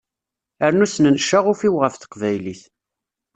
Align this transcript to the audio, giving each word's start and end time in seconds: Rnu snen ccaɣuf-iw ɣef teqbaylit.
Rnu 0.71 0.87
snen 0.87 1.19
ccaɣuf-iw 1.23 1.75
ɣef 1.79 1.95
teqbaylit. 1.95 2.63